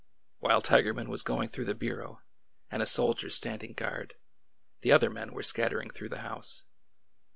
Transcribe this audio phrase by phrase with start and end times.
[0.39, 2.21] While Tigerman was going through the bureau,
[2.71, 4.15] and a soldier standing guard,
[4.81, 6.65] the other men were scattering through the house.